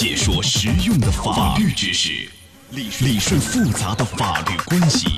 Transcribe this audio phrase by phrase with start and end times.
[0.00, 2.30] 解说实用的法律知识，
[2.70, 5.08] 理理顺复杂的法律关系，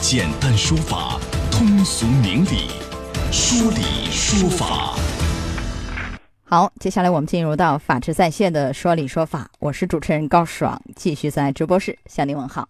[0.00, 1.18] 简单说法，
[1.50, 2.70] 通俗明理，
[3.32, 4.94] 说理说法。
[6.44, 12.68] 好，接下来我们进入到法治在线的说理说法，我是主持人高爽，继续在直播室向您问好。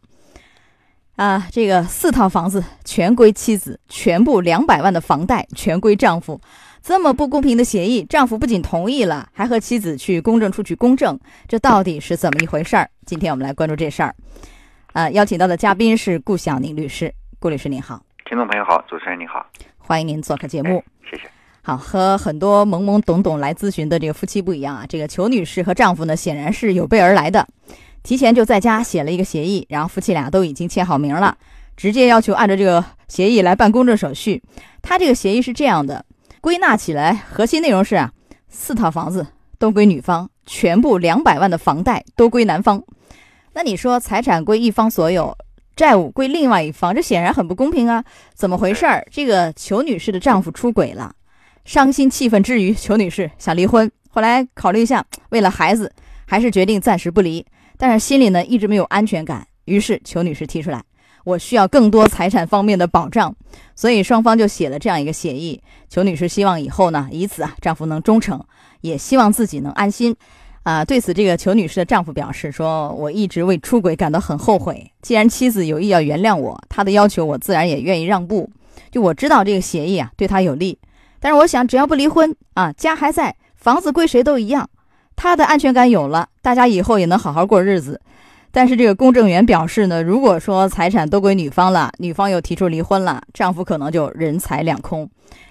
[1.16, 6.41] 啊，这个四套房子全归妻子，全部两百万的房贷全归丈夫，
[6.82, 12.88] 这么不公平的协议，丈夫不仅同意了，还和妻子去公证处去公证，这到底是怎么一回事儿？
[13.04, 14.14] 今天我们来关注这事儿。
[14.95, 19.45] 呃，邀请到的嘉宾是顾晓宁律师，顾律师您好，听众朋友好，主持人你好，
[19.77, 21.24] 欢迎您做客节目，谢谢。
[21.62, 27.46] 好，和很多懵懵懂懂来咨询的这个夫妻不一样啊，这个裘女士和丈夫呢，显然是有备而来的，
[28.02, 31.37] 提前就在家写了一个协议，然后夫妻俩都已经签好名了，
[31.76, 34.42] 直接要求按照这个协议来办公证手续。
[34.80, 36.02] 他这个协议是这样的，
[36.41, 38.12] 归纳起来核心内容是啊，
[38.48, 39.27] 四套房子
[39.59, 42.83] 都归女方，全部两百万的房贷都归男方。
[43.55, 45.37] 那你说财产归一方所有，
[45.74, 48.04] 债务归另外一方，这显然很不公平啊！
[48.35, 49.04] 怎么回事儿？
[49.10, 51.15] 这个裘女士的丈夫出轨了。
[51.65, 53.90] 伤心气愤之余，裘女士想离婚。
[54.09, 55.93] 后来考虑一下，为了孩子，
[56.24, 57.45] 还是决定暂时不离。
[57.77, 59.46] 但是心里呢，一直没有安全感。
[59.65, 60.82] 于是裘女士提出来，
[61.29, 63.34] 我需要更多财产方面的保障。
[63.76, 65.62] 所以双方就写了这样一个协议。
[65.91, 68.43] 裘女士希望以后呢，以此啊，丈夫能忠诚，
[68.81, 70.16] 也希望自己能安心。
[70.62, 74.91] 啊，对此，这个裘女士的丈夫表示说：“我一直为出轨感到很后悔。
[75.00, 78.50] 既然妻子有意要原谅我，她的要求我自然也愿意让步。
[78.91, 80.78] 就我知道这个协议啊，对她有利。”
[81.21, 84.69] 但是我想，只要不离婚啊，家还在，房子归谁都一样，
[85.16, 88.00] 她的安全感有了，大家以后也能好好过日子。
[88.50, 95.09] 但是这个公证员表示呢，如果说财产都归女方了，女方又提出离婚了，丈夫可能就人财两空。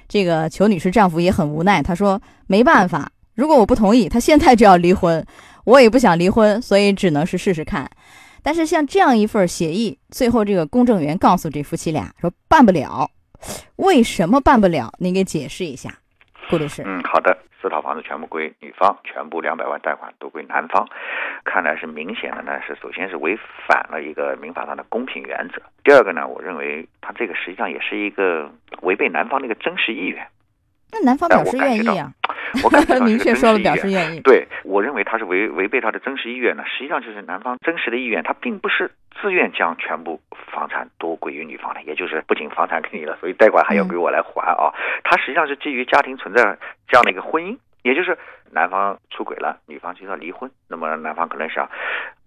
[0.07, 5.25] 这个裘女士丈夫也很无奈，他说没办法，如果我不同意，他现在就要离婚，
[5.65, 7.89] 我也不想离婚，所以只能是试试看。
[8.41, 13.09] 但是像这样一份协议，最后这个公证员告诉这夫妻俩说办不了。
[13.75, 14.91] 为什么办不了？
[14.99, 15.93] 您给解释一下，
[16.49, 16.81] 顾律师。
[16.85, 17.37] 嗯，好的。
[17.61, 20.87] 四套房子全部归女方，全部两百万贷款都归男方，
[21.43, 22.59] 看来是明显的呢。
[22.65, 23.37] 是首先是违
[23.67, 25.61] 反了一个民法上的公平原则。
[25.83, 28.51] 第二个呢，我认为他这个实际上也是一个
[28.81, 30.27] 违背男方的一个真实意愿。
[30.91, 32.13] 那男方表示愿意啊，
[32.65, 34.19] 我感觉明确说了表示愿意。
[34.21, 36.63] 对我认为他是违违背他的真实意愿呢。
[36.65, 38.91] 实际上就是男方真实的意愿，他并不是。
[39.19, 44.69] 自愿将全部房产都归于女方的，也就是不仅房产给你了，所以贷款还要归我来还啊。
[45.03, 46.43] 他实际上是基于家庭存在
[46.87, 48.17] 这样的一个婚姻，也就是
[48.51, 50.49] 男方出轨了，女方就要离婚。
[50.67, 51.69] 那么男方可能想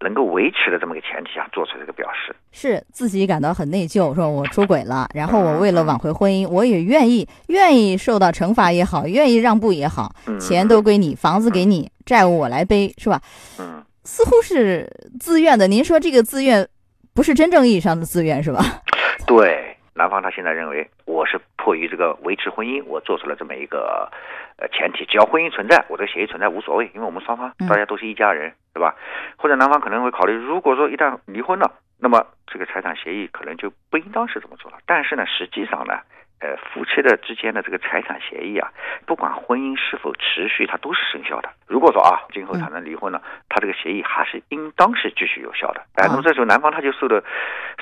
[0.00, 13.20] 能够维持的这么个前提下做出这个表示，是自己感到很内疚，说我出轨了，然后我为了挽回婚姻，我也愿意愿意受到惩罚也好，愿意让步也好，钱都归你，房子给你，债务我来背，是吧？
[13.58, 15.68] 嗯，似乎是自愿的。
[15.68, 16.66] 您说这个自愿？
[17.12, 18.64] 不是真正意义上的自愿是吧？
[19.26, 24.10] 对，男方他现在认为我是迫于这个维持婚姻，我做出了这么一个
[24.56, 28.94] 呃前提，只要婚姻存在，我这个协议存在无所谓，因为我们双方大家都是一家人，对吧？
[29.36, 34.78] 或者男方可能会考虑，如果说一旦离婚了，那么这个财产协议可能就不应当是这么做了。
[34.86, 36.00] 但是呢，实际上呢。
[36.40, 38.72] 呃，夫妻的之间的这个财产协议啊，
[39.04, 41.50] 不管婚姻是否持续，它都是生效的。
[41.66, 43.20] 如果说啊，今后产生离婚了，
[43.50, 45.82] 他这个协议还是应当是继续有效的。
[45.96, 47.22] 哎，那么这时候男方他就受的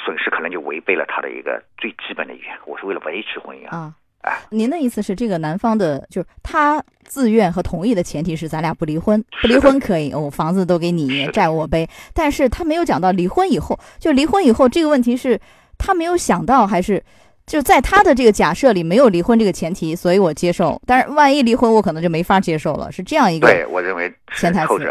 [0.04, 2.52] 损失，可能就违背了他的一个最基本的意愿。
[2.66, 3.94] 我是为了维持婚姻啊。
[4.22, 11.88] 哎，您的意思是，这个男方的，就是他自愿和同意的前提是咱俩不离婚，不离婚可以，我房子都给你，债务我背。
[12.12, 15.40] 但是他没有讲到离婚以后，就离婚以后这个问题是
[15.78, 17.00] 他没有想到，还是？
[17.48, 20.80] 就在他的这个假设里没有离婚这个前提，所以我接受。
[20.86, 23.48] 但是万一离婚，我可能就没法接受了，是这样一个。
[23.48, 24.86] 对我认为潜台词，对，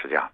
[0.00, 0.28] 是这样。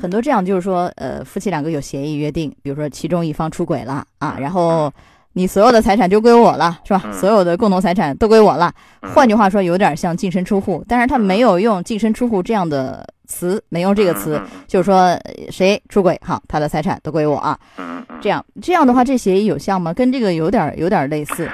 [0.00, 4.90] 很多这样就是说，呃，夫妻两个有协议约定，比如说其中一方出轨了啊，然后
[5.32, 7.00] 你所有的财产就归我了，是吧？
[7.12, 8.72] 所有的共同财产都归我了。
[9.14, 15.16] 换句话说，有点像净身出户，但是他没有用净身出户这样的词，没用这个词，就是说
[15.50, 17.56] 谁出轨，好，他的财产都归我啊。
[18.20, 19.94] 这样这样的话，这协议有效吗？
[19.94, 21.48] 跟这个有点有点类似。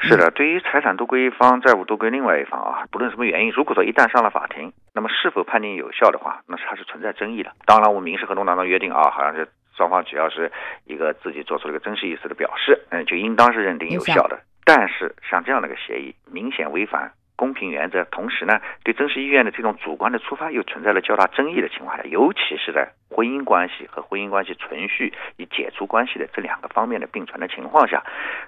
[0.00, 7.50] 是的，对于财产都归一方，债务都归另外一方啊，不论什么原因，如果说一旦上了法庭，那么是否判定有效的话，那它是存在争议的。
[7.66, 9.48] 当然，我们民事合同当中约定啊，好像是
[9.78, 10.50] 双方只要是
[10.86, 14.40] 一个自己做出了一个真实意思的表示，嗯，就应当是认定有效的。
[14.64, 28.02] 但是像这样的一个协议，明显违反公平原则，同时呢，对真实意愿的这种主观的出发又存在了较大争议的情况下，尤其是在婚姻关系和婚姻关系存续与解除关系的这两个方面的并存的情况下，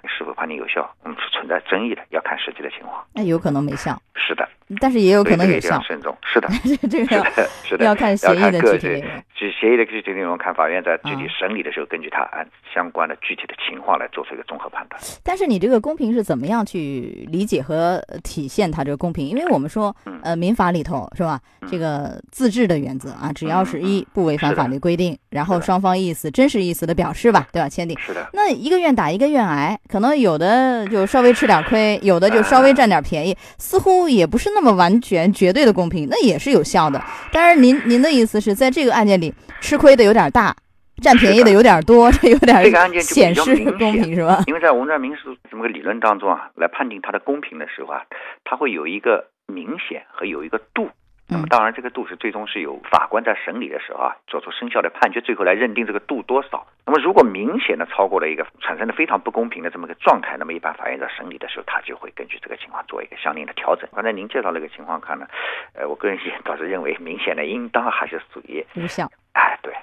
[0.05, 3.01] 是否判定有效，嗯，是存在争议的，要看实际的情况。
[3.15, 3.97] 那有可能没效。
[4.13, 4.47] 是的。
[4.79, 5.81] 但是也有可能有效。
[5.81, 6.15] 慎重。
[6.23, 6.47] 是的。
[6.89, 7.15] 这个
[7.63, 9.09] 是的，要看协议的具体内容。
[9.49, 15.01] 协议的具体内容，看法院在具体审理的时候，根据他按相关的具体的情况来做出一个综合判断。
[15.23, 19.25] 但是你这个公平是怎么样去理解和体现它这个公平？
[19.27, 21.39] 因为我们说，呃，民法里头是吧？
[21.69, 27.67] 这个自治的原则啊，只要是一不违反法律规定，然后双方意思真实意思的表示吧，对吧？
[27.67, 27.97] 签订。
[27.97, 28.29] 是的。
[28.33, 37.01] 那一个愿打一个愿挨，可能有的就稍微吃点亏，有的就稍微占点便宜，似乎也不是那么完全绝对的公平，那也是有效的。
[37.31, 40.53] 但是您您的意思是在这个案件里吃亏的有点大，
[41.01, 44.43] 占便宜的有点多，这有点显示公平是吧？
[44.47, 48.01] 因为在我们这民事这么个理论当中啊，来判定它的公平的时候啊，
[48.43, 50.89] 它会有一个明显和有一个度。
[51.31, 56.67] 那么当然，这个度是最终是由法官在审理的时候啊，做出生效的判决，最后来认定这个度多少。
[56.85, 63.87] 那么如果明显的超过了一个产生的非常不公平的这么个状态，那么一般法院在审理的时候，他就会根据这个情况做一个相应的调整。
[63.95, 65.25] 刚才您介绍那个情况看呢，
[65.73, 69.09] 呃，我个人也倒是认为明显的应当还是属于无效。
[69.31, 69.73] 哎，对，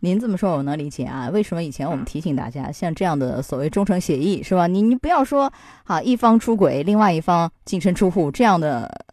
[0.00, 1.30] 您这么说我能理解啊。
[1.32, 4.66] 为什么以前我们提醒大家，像这样的所谓忠诚协议是吧？
[4.66, 5.52] 你你不要说
[5.84, 9.05] 啊，一方出轨，另外一方净身出户这样的。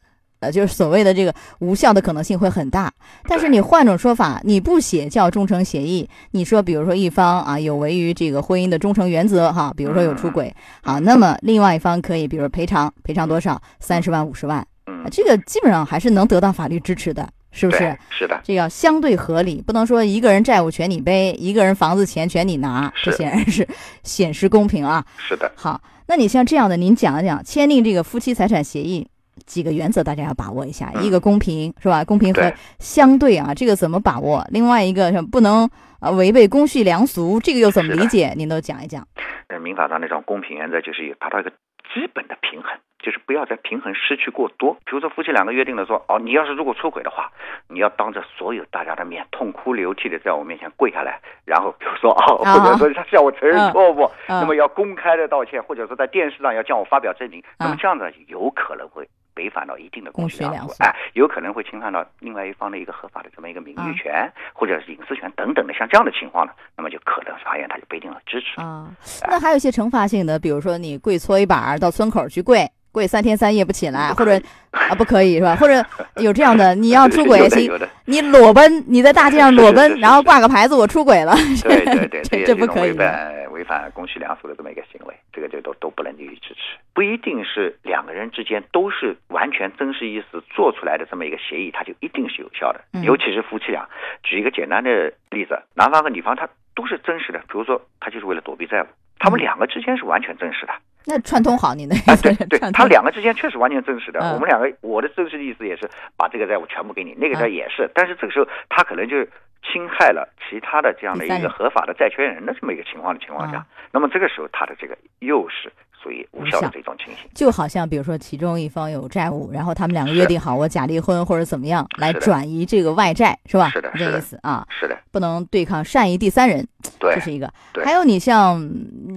[0.44, 2.92] 呃，就是所谓的这个无效的可能性会很大，
[3.30, 14.66] 但是你换种说法，你不写叫忠诚协议，你说比如说一方啊有违于这个婚姻的忠诚原则哈，比如说有出轨，好，那么另外一方可以比如赔偿赔偿多少三十万五十万，
[15.10, 17.98] 这个基本上还是能得到法律支持的，是不是？
[18.10, 23.68] 是的，这要相对合理，不能说一个人债务全你背，一个人房子钱全你拿，这显然是
[24.04, 25.06] 显示公平啊。
[25.18, 25.52] 是的。
[25.56, 29.08] 好，那你像这样的，您讲一讲签订这个夫妻财产协议。
[29.46, 32.04] 几个原则大家要把握一下，一个公平是吧？
[32.04, 34.46] 公平和相对啊，这个怎么把握？
[34.50, 35.70] 另外一个是不能
[36.00, 38.34] 啊违背公序良俗，这个又怎么理解？
[38.36, 39.08] 您都讲一讲。
[39.48, 41.50] 呃，民法上那种公平原则就是有达到一个
[41.94, 44.74] 基本的平衡，就是不要在平衡失去过多。
[44.86, 47.30] 比如说夫妻两个约定的说，哦，你要是如果出轨的话，
[47.68, 59.08] 你要当着所有大家的面痛哭流涕的在我面前跪下来，然后比如说哦，或者说他向我承认错误，那么要公开的道歉，或者说在电视上要向我发表证明，那么这样子有可能会。
[59.36, 68.88] 违反到一定的公序良俗，哎，有可能会侵犯到另外一方的一个合法的这么一个名誉权或者是隐私权等等的，像这样的情况呢，那么就可能法院他就不一定要支持啊。
[69.28, 72.70] 那还有一些惩罚性的，比如说你跪搓衣板到村口去跪。
[72.94, 74.40] 跪三天三夜不起来，或者
[74.70, 75.56] 啊不可以是吧？
[75.56, 75.84] 或者
[76.18, 77.68] 有这样的，你要出轨行，
[78.06, 82.92] 你裸奔，你在大街上裸奔，然后挂个牌子我出轨了，对对对，这不可以。
[82.92, 83.34] 违反
[83.64, 86.78] 违反公序良俗的这么一个行为，这个就都都不能予以支持。
[86.94, 92.84] 不一定是两个人之间都是完全真实意思做出来的这么一个协议，它就一定是有效的。
[93.04, 93.88] 尤其是夫妻俩，
[94.22, 98.88] 举一个简单的例子，男方和女方他都是真实的，比如说他就是为了躲避债务，
[99.18, 100.74] 他们两个之间是完全真实的。
[101.06, 104.20] 那串通好你的啊，对 对，他两个之间确实完全真实的。
[104.34, 107.90] 我们两个，我的真实的意思也是把这个债务全部给你，那个债也是。
[107.94, 109.30] 但是这个时候，他可能就是
[109.64, 115.72] 侵害了其他的这样的一个合法的债权人的这么一个情况的情况下，那么这个时候他的这个又是。
[116.04, 123.70] 属于无效的这种情形，就好像比如说其中一方有债务，然后他们两个约定好我假离婚或者怎么样来转移这个外债，是吧？
[123.70, 124.68] 是的，这意思啊。
[124.70, 126.68] 是的，不能对抗善意第三人，
[127.00, 127.50] 对，这是一个。
[127.86, 128.70] 还有你像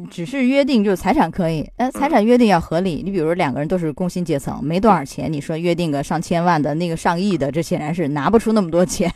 [0.09, 3.03] 只是约定就是财产可以，哎，财产约定要合理。
[3.05, 9.13] 你比如说两个人都是工薪阶层，没多少钱，你说约定个上千万的那个上亿的，这显然是拿不出那么多钱，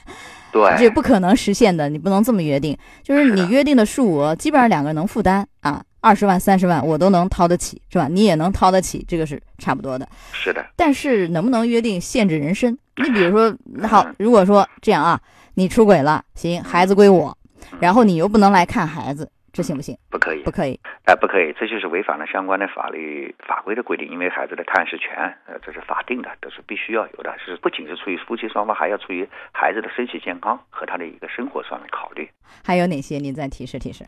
[0.50, 1.89] 对，这不可能实现的。
[1.89, 5.82] 你不能这么约定，就是你约定的数额基本上两个人能负担啊。
[6.01, 8.09] 二十万、三十万，我都能掏得起，是吧？
[8.09, 10.09] 你也能掏得起，这个是差不多的。
[10.33, 10.65] 是的。
[10.77, 12.77] 但是能不能约定限制人身？
[12.97, 13.55] 你比如说，
[13.89, 15.21] 好，如果说这样啊，
[15.55, 17.37] 你出轨了，行，孩子归我，
[17.81, 19.97] 然后你又不能来看孩子，这行不行？
[20.11, 20.79] 不可以，不可以。
[21.05, 24.09] 哎，不可以，这就是违反了相关的法律法规的规定。
[24.09, 25.17] 因为孩子的探视权，
[25.47, 27.35] 呃，这是法定的，都是必须要有的。
[27.45, 32.29] 是不仅是出于夫妻双方，还要出于孩子的身体健康和他的一个生活上的考虑。
[32.65, 33.19] 还有哪些？
[33.19, 34.05] 您再提示提示。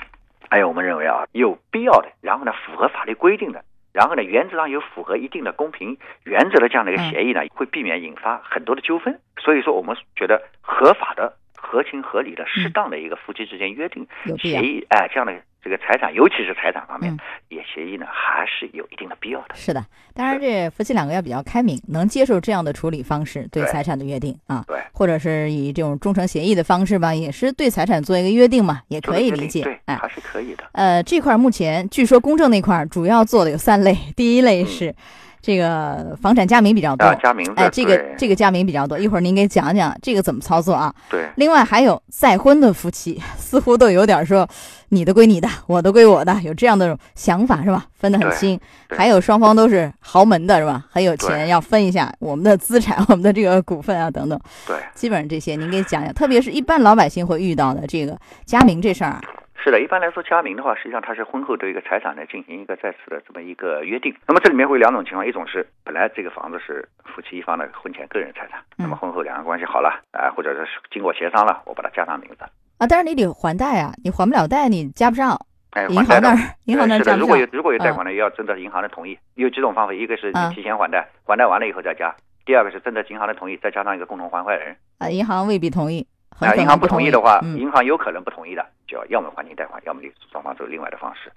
[0.52, 9.18] 还有，我们认为啊，有必要的，然后呢，符合法律规定的，然后呢，原则上有符合一定的公平原则的这样的一个协议呢，会避免引发很多的纠纷。
[9.38, 14.06] 所以说，我们觉得合法的、合情合理的、适当的一个夫妻之间约定
[14.42, 15.32] 协议，哎，这样的。
[15.62, 17.16] 这个财产，尤其是财产方面，
[17.48, 19.54] 也协议呢，还是有一定的必要的。
[19.54, 30.64] 是的，当然这夫妻两个要比较开明，能接受这样的处理方式，对财产的约定啊，对，或者是以这种忠诚协议的方式吧，也是对财产做一个约定嘛，也可以理解，哎，还是可以的。
[30.72, 34.94] 呃，这块目前据说公证那块主要做的有三类，第一类是。
[35.42, 40.94] 这个房产加名比较多，加名哎，这个这个加名比较多，一会儿您给讲讲这个怎么操作啊？
[41.10, 41.28] 对。
[41.34, 44.48] 另外还有再婚的夫妻， 似乎都有点说
[44.90, 47.84] 你的归你的，我的归我的，有这样的想法是吧？
[47.98, 48.58] 分得很清。
[48.90, 50.84] 还有双方都是豪门的是吧？
[50.88, 54.38] 很有钱，要分一下我们的资产、 我们的这个股份啊等等。
[54.64, 54.76] 对。
[54.94, 59.20] 基本上这些您给讲讲，特别是一般老百姓会遇到的这个加名这事儿啊。
[59.62, 64.12] 是的，一般来说加名的话，实际上它是婚后对一个财产呢进行一个再次的这么一个约定。
[64.26, 72.44] 那么这里面会有两种情况，一种是本来这个房子是夫妻一方的婚前个人财产，那么婚后两个关系好了，啊，或者是经过协商了，我把它加上名字。
[72.78, 75.38] 啊，但是你得还贷啊，你还不了贷，你加不上。
[75.70, 77.14] 哎，银行那儿，银行那儿加。
[77.14, 79.16] 如果有如果有贷款的，也要征得银行的同意。
[79.36, 82.10] 有几种方法，一个是你提前还贷，还贷完了以后再加；
[82.44, 84.76] 第二个是征得银行的同意，再加上一个共同还款人。
[84.98, 86.04] 啊，银行未必同意。
[86.40, 91.30] 啊，银行不同意的话，银行有可能不同意的，就要要么还清贷款，要么就双方走另外的方式。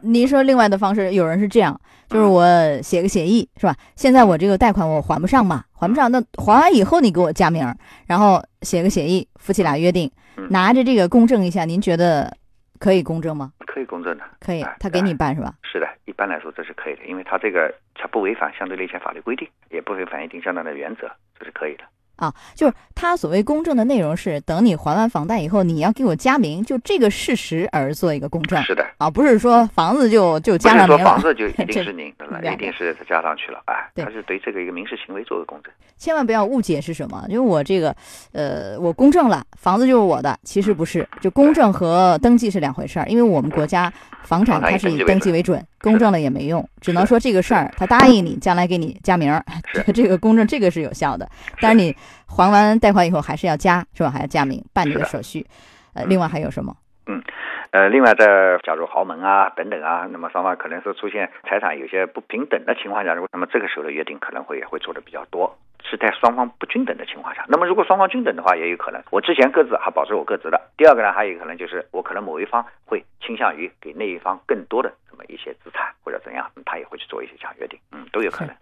[0.00, 2.44] 您说另外的方式，有人是这样，就是我
[2.82, 3.74] 写个协议，是吧？
[3.94, 7.64] 现在我这个贷款我还不上嘛，还不上，那还完以后你给我加名，
[8.06, 10.10] 然后写个协议，夫妻俩约定，
[10.50, 12.36] 拿着这个公证一下，您觉得
[12.80, 13.52] 可以公证吗？
[13.66, 15.54] 可以公证的，可以，他给你办是吧？
[15.62, 21.08] 是的，一般来说这是可以的，因为他这个他不违反相对的一些法律规定，也不违反一定相当的原则，
[21.38, 21.84] 这是可以的。
[22.22, 28.62] 啊，就是他所谓公证的内容是，等你还完房贷以后，你要给我加名，就这个事实而做一个公证。
[28.62, 31.04] 是的，啊，不是说房子就就加上名了。
[31.04, 35.72] 房子就一 定是您的了，一定是加上去了，哎，他是对这个一个民事行为做个公证。
[35.98, 37.92] 千万不要误解是什么，因为我这个，
[38.30, 45.60] 呃，我公证了，房子就是我的，其实不是，就公证和登记是两回事儿，因为我们国家房产它是以登记为准。
[45.80, 51.28] 公证了也没用，只能说这个事儿他答应你，将来给你加名儿，这 个这个公证这个是有效的。
[51.60, 51.92] 但是你
[52.26, 54.10] 还完贷款以后还是要加，是吧？
[54.10, 55.46] 还要加名办这个手续。
[55.94, 56.74] 呃，另外还有什么？
[57.06, 57.22] 嗯，
[57.70, 58.26] 呃，另外在
[58.62, 65.58] 假如豪门啊等等啊，那么双方可能是出现财产有些不平等的情况下，那么这个时候的约定可能会也会做的比较多。
[65.84, 70.58] 是在双方不均等的情况下，那么如果双方均等的话，也有可能我之前各自还保持我各自的。
[70.76, 78.54] 第二个呢，还有可能就是我可能某一方会倾向于给那一方更多的这么一些资产或者怎样，他也会去做一些这样约定，嗯，都有可能。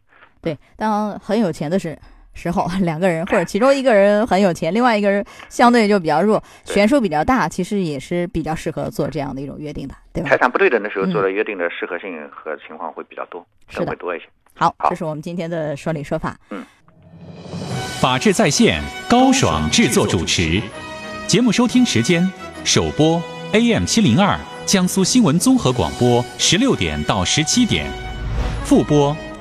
[0.43, 1.97] 对，当很有钱的是
[2.35, 10.31] 时候， 两个人或者其中一个人很有钱，另外一个人相对就比较弱，悬殊比较大，其实也是比较适合做这样的一种约定的，对吧？
[10.31, 14.27] 财产不对等的时候做的约定的适合性和情况会比较多，是会多一些。
[14.55, 16.65] 好，这是我们今天的说理说法，嗯。
[18.01, 20.61] 法治在线，高爽制作主持。
[21.27, 22.31] 节目收听时间：
[22.65, 23.23] 首播
[23.53, 27.87] AM 七零二江苏新闻综合广播十六点到十七点，
[28.65, 29.15] 复播